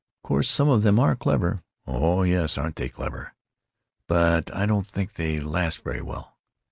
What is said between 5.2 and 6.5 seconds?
last very well."